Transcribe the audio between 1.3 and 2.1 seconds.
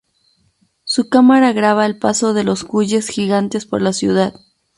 graba el